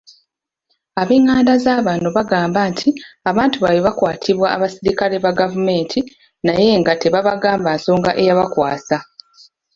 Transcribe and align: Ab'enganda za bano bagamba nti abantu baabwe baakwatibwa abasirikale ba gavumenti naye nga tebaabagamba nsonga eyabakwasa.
Ab'enganda 1.01 1.53
za 1.63 1.75
bano 1.87 2.07
bagamba 2.17 2.59
nti 2.71 2.89
abantu 3.29 3.55
baabwe 3.63 3.81
baakwatibwa 3.85 4.47
abasirikale 4.55 5.15
ba 5.23 5.31
gavumenti 5.39 5.99
naye 6.45 6.71
nga 6.81 6.93
tebaabagamba 7.01 7.69
nsonga 7.77 8.11
eyabakwasa. 8.21 8.97